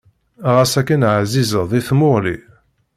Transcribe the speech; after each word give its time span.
Xas 0.57 0.73
akken 0.79 1.05
ɛzizeḍ 1.15 1.69
i 1.79 1.81
tmuɣli. 1.87 2.37